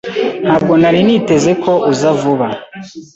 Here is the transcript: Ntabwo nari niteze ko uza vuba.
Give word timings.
Ntabwo 0.43 0.73
nari 0.81 0.99
niteze 1.07 1.51
ko 1.63 1.71
uza 1.91 2.09
vuba. 2.19 2.47